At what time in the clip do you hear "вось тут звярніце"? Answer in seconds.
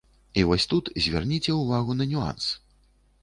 0.51-1.51